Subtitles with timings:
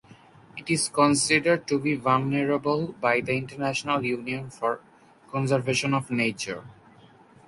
[0.57, 4.79] It is considered to be vulnerable by the International Union for
[5.29, 6.63] Conservation of Nature.